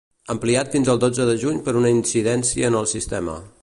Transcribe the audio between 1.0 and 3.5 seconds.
dotze de juny per una incidència en el sistema.